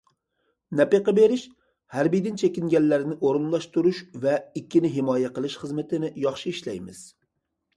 نەپىقە 0.77 1.13
بېرىش، 1.17 1.43
ھەربىيدىن 1.97 2.39
چېكىنگەنلەرنى 2.43 3.17
ئورۇنلاشتۇرۇش 3.27 4.01
ۋە 4.27 4.33
ئىككىنى 4.61 4.91
ھىمايە 4.97 5.31
قىلىش 5.37 5.59
خىزمىتىنى 5.65 6.11
ياخشى 6.25 6.57
ئىشلەيمىز. 6.57 7.05